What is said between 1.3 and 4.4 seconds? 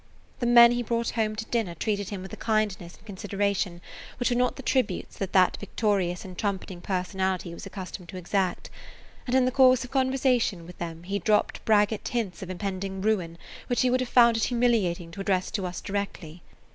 to dinner treated him with a kindness and consideration which were